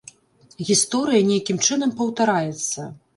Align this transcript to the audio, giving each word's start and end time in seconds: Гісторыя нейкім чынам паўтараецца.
Гісторыя 0.69 1.27
нейкім 1.31 1.59
чынам 1.67 1.91
паўтараецца. 1.99 2.87